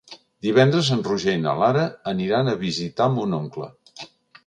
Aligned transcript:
Divendres 0.45 0.89
en 0.95 1.03
Roger 1.09 1.35
i 1.41 1.43
na 1.43 1.53
Lara 1.61 1.85
aniran 2.15 2.51
a 2.51 2.59
visitar 2.67 3.11
mon 3.19 3.41
oncle. 3.43 3.73